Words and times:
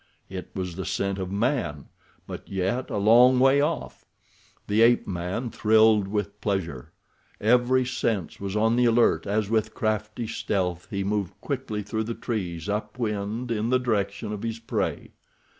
It 0.31 0.49
was 0.55 0.77
the 0.77 0.83
scent 0.83 1.19
of 1.19 1.31
man, 1.31 1.85
but 2.25 2.49
yet 2.49 2.89
a 2.89 2.97
long 2.97 3.39
way 3.39 3.61
off. 3.61 4.03
The 4.65 4.81
ape 4.81 5.05
man 5.05 5.51
thrilled 5.51 6.07
with 6.07 6.41
pleasure. 6.41 6.91
Every 7.39 7.85
sense 7.85 8.39
was 8.39 8.55
on 8.55 8.77
the 8.77 8.85
alert 8.85 9.27
as 9.27 9.47
with 9.47 9.75
crafty 9.75 10.25
stealth 10.25 10.87
he 10.89 11.03
moved 11.03 11.39
quickly 11.39 11.83
through 11.83 12.05
the 12.05 12.15
trees, 12.15 12.67
up 12.67 12.97
wind, 12.97 13.51
in 13.51 13.69
the 13.69 13.77
direction 13.77 14.33
of 14.33 14.41
his 14.41 14.57
prey. 14.57 15.11